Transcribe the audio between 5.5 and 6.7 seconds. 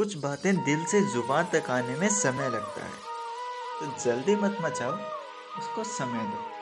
उसको समय दो।